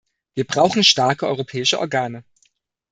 Wir 0.33 0.45
brauchen 0.45 0.83
starke 0.83 1.27
europäische 1.27 1.77
Organe. 1.79 2.23